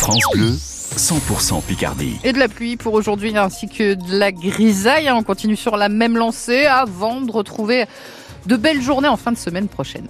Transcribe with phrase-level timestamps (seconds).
[0.00, 2.16] France Bleu, 100% Picardie.
[2.24, 5.10] Et de la pluie pour aujourd'hui ainsi que de la grisaille.
[5.10, 7.84] On continue sur la même lancée avant de retrouver
[8.46, 10.08] de belles journées en fin de semaine prochaine.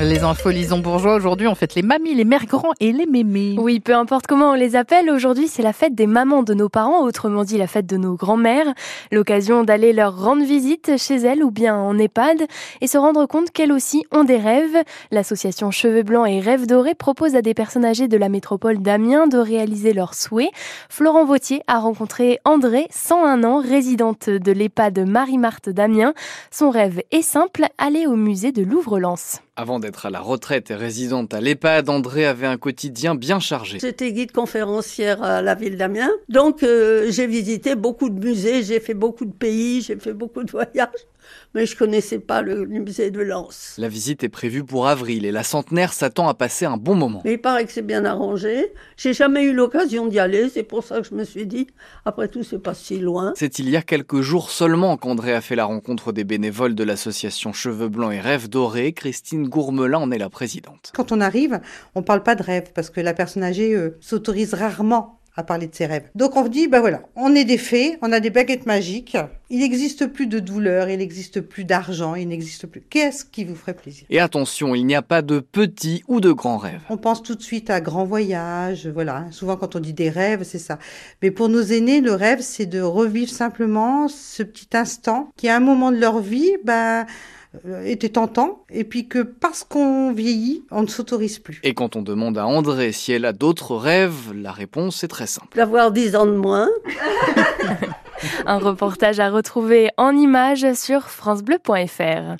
[0.00, 3.54] Les infos Lison Bourgeois, aujourd'hui on fête les mamies, les mères grands et les mémés.
[3.56, 6.68] Oui, peu importe comment on les appelle, aujourd'hui c'est la fête des mamans de nos
[6.68, 8.74] parents, autrement dit la fête de nos grands-mères.
[9.12, 12.42] L'occasion d'aller leur rendre visite chez elles ou bien en EHPAD
[12.80, 14.76] et se rendre compte qu'elles aussi ont des rêves.
[15.12, 19.28] L'association Cheveux Blancs et Rêves Dorés propose à des personnes âgées de la métropole d'Amiens
[19.28, 20.50] de réaliser leurs souhaits.
[20.88, 26.14] Florent Vautier a rencontré André, 101 ans, résidente de l'EHPAD Marie-Marthe d'Amiens.
[26.50, 29.40] Son rêve est simple, aller au musée de Louvre-Lens.
[29.56, 33.78] Avant d'être à la retraite et résidente à l'EHPAD, André avait un quotidien bien chargé.
[33.78, 36.10] J'étais guide conférencière à la ville d'Amiens.
[36.28, 40.42] Donc euh, j'ai visité beaucoup de musées, j'ai fait beaucoup de pays, j'ai fait beaucoup
[40.42, 40.88] de voyages.
[41.54, 43.74] Mais je connaissais pas le, musée de Lens.
[43.78, 47.22] La visite est prévue pour avril et la centenaire s'attend à passer un bon moment.
[47.24, 48.72] Mais il paraît que c'est bien arrangé.
[48.96, 51.66] J'ai jamais eu l'occasion d'y aller, c'est pour ça que je me suis dit,
[52.04, 53.32] après tout, c'est pas si loin.
[53.36, 56.84] C'est il y a quelques jours seulement qu'André a fait la rencontre des bénévoles de
[56.84, 58.92] l'association Cheveux Blancs et Rêves Dorés.
[58.92, 60.92] Christine Gourmelin en est la présidente.
[60.94, 61.60] Quand on arrive,
[61.94, 65.66] on parle pas de rêve parce que la personne âgée euh, s'autorise rarement à parler
[65.66, 66.08] de ses rêves.
[66.14, 69.16] Donc on dit, ben voilà, on est des fées, on a des baguettes magiques,
[69.50, 72.82] il n'existe plus de douleur, il n'existe plus d'argent, il n'existe plus.
[72.88, 74.06] Qu'est-ce qui vous ferait plaisir?
[74.10, 76.82] Et attention, il n'y a pas de petits ou de grands rêves.
[76.88, 79.26] On pense tout de suite à grand voyage, voilà.
[79.30, 80.78] Souvent quand on dit des rêves, c'est ça.
[81.22, 85.56] Mais pour nos aînés, le rêve, c'est de revivre simplement ce petit instant qui, à
[85.56, 87.06] un moment de leur vie, ben
[87.84, 91.60] était tentant, et puis que parce qu'on vieillit, on ne s'autorise plus.
[91.62, 95.26] Et quand on demande à André si elle a d'autres rêves, la réponse est très
[95.26, 95.56] simple.
[95.56, 96.68] D'avoir 10 ans de moins.
[98.46, 102.36] Un reportage à retrouver en images sur francebleu.fr.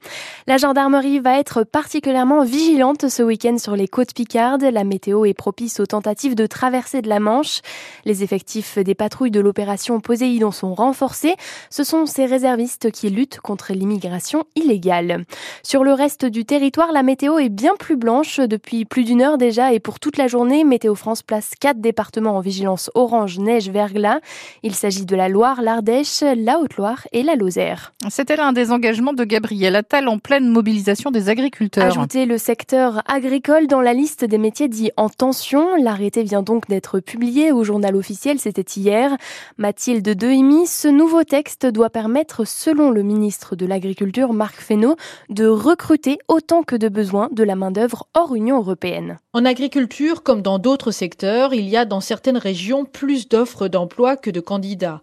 [0.46, 4.62] La gendarmerie va être particulièrement vigilante ce week-end sur les côtes picardes.
[4.62, 7.60] La météo est propice aux tentatives de traversée de la Manche.
[8.04, 11.36] Les effectifs des patrouilles de l'opération Poséidon sont renforcés.
[11.70, 15.24] Ce sont ces réservistes qui luttent contre l'immigration illégale.
[15.62, 19.38] Sur le reste du territoire, la météo est bien plus blanche depuis plus d'une heure
[19.38, 23.70] déjà et pour toute la journée, Météo France place quatre départements en vigilance orange, neige,
[23.70, 24.20] verglas.
[24.62, 27.94] Il s'agit de la Loire, l'Ardèche, la Haute-Loire et la Lozère.
[28.08, 31.86] C'était l'un des engagements de Gabriel Attal en pleine mobilisation des agriculteurs.
[31.86, 35.74] Ajouter le secteur agricole dans la liste des métiers dits en tension.
[35.82, 39.16] L'arrêté vient donc d'être publié au journal officiel, c'était hier.
[39.58, 44.94] Mathilde Dehimi, ce nouveau texte doit permettre, selon le ministre de l'Agriculture, Marc Fesneau,
[45.28, 49.18] de recruter autant que de besoin de la main-d'œuvre hors Union européenne.
[49.32, 54.16] En agriculture, comme dans d'autres secteurs, il y a dans certaines régions plus d'offres d'emploi
[54.16, 55.00] que de candidats.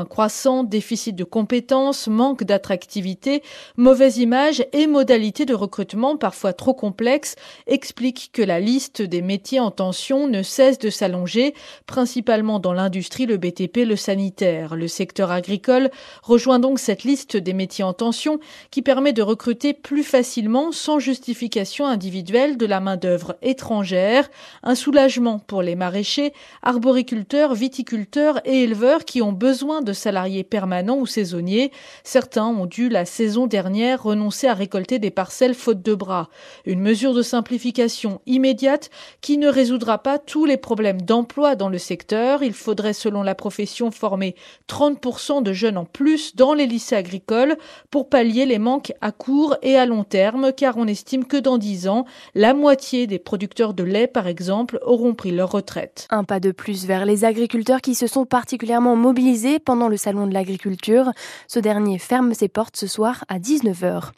[0.00, 3.42] Besoins croissants, déficit de compétences, manque d'attractivité,
[3.76, 9.60] mauvaise image et modalités de recrutement parfois trop complexes expliquent que la liste des métiers
[9.60, 11.52] en tension ne cesse de s'allonger,
[11.84, 14.74] principalement dans l'industrie, le BTP, le sanitaire.
[14.74, 15.90] Le secteur agricole
[16.22, 18.40] rejoint donc cette liste des métiers en tension
[18.70, 24.30] qui permet de recruter plus facilement, sans justification individuelle, de la main-d'œuvre étrangère.
[24.62, 26.32] Un soulagement pour les maraîchers,
[26.62, 31.72] arboriculteurs, viticulteurs et éleveurs qui ont besoin de salariés permanents ou saisonniers.
[32.04, 36.28] Certains ont dû la saison dernière renoncer à récolter des parcelles faute de bras.
[36.64, 38.90] Une mesure de simplification immédiate
[39.20, 42.42] qui ne résoudra pas tous les problèmes d'emploi dans le secteur.
[42.42, 44.34] Il faudrait, selon la profession, former
[44.68, 47.56] 30% de jeunes en plus dans les lycées agricoles
[47.90, 51.58] pour pallier les manques à court et à long terme, car on estime que dans
[51.58, 52.04] 10 ans,
[52.34, 56.06] la moitié des producteurs de lait, par exemple, auront pris leur retraite.
[56.10, 60.26] Un pas de plus vers les agriculteurs qui se sont particulièrement mobilisés pendant le salon
[60.26, 61.12] de l'agriculture.
[61.46, 64.10] Ce dernier ferme ses portes ce soir à 19h.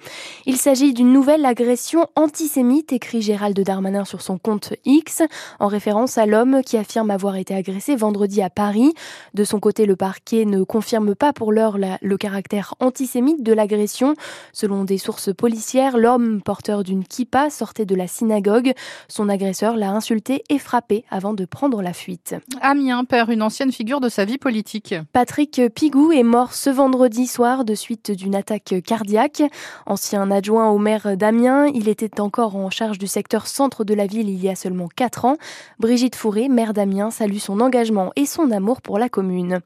[0.46, 5.20] Il s'agit d'une nouvelle agression antisémite, écrit Gérald Darmanin sur son compte X,
[5.60, 8.94] en référence à l'homme qui affirme avoir été agressé vendredi à Paris.
[9.34, 14.14] De son côté, le parquet ne confirme pas pour l'heure le caractère antisémite de l'agression.
[14.54, 18.72] Selon des sources policières, l'homme porteur d'une kippa sortait de la synagogue.
[19.06, 22.36] Son agresseur l'a insulté et frappé avant de prendre la fuite.
[22.62, 24.94] Amiens perd une ancienne figure de sa vie politique.
[25.12, 29.42] Patrick Pigou est mort ce vendredi soir de suite d'une attaque cardiaque.
[29.86, 34.06] Ancien adjoint au maire d'Amiens, il était encore en charge du secteur centre de la
[34.06, 35.36] ville il y a seulement 4 ans.
[35.80, 39.60] Brigitte Fourré, maire d'Amiens, salue son engagement et son amour pour la commune.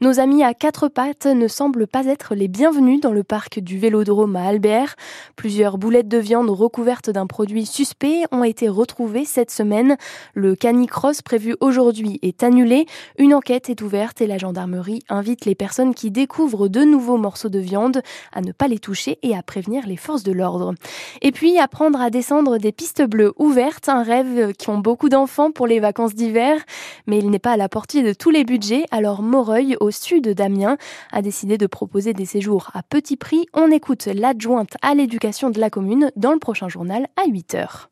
[0.00, 3.78] Nos amis à quatre pattes ne semblent pas être les bienvenus dans le parc du
[3.78, 4.96] Vélodrome à Albert.
[5.36, 9.96] Plusieurs boulettes de viande recouvertes d'un produit suspect ont été retrouvées cette semaine.
[10.34, 12.86] Le canicross prévu aujourd'hui est annulé.
[13.18, 17.50] Une enquête est ouverte et la gendarmerie invite les personnes qui découvrent de nouveaux morceaux
[17.50, 18.00] de viande
[18.32, 20.74] à ne pas les toucher et à prévenir les forces de l'ordre.
[21.20, 25.50] Et puis apprendre à descendre des pistes bleues ouvertes, un rêve qui ont beaucoup d'enfants
[25.50, 26.60] pour les vacances d'hiver,
[27.06, 28.84] mais il n'est pas à la portée de tous les budgets.
[28.90, 30.78] Alors Moreuil, au sud d'Amiens,
[31.12, 33.46] a décidé de proposer des séjours à petit prix.
[33.52, 37.86] On écoute l'adjointe à l'éducation de la commune dans le prochain journal à 8h.